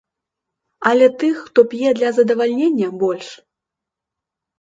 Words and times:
Але 0.91 1.09
тых, 1.23 1.35
хто 1.49 1.59
п'е 1.73 1.91
для 1.97 2.09
задавальнення, 2.19 2.87
больш. 3.05 3.29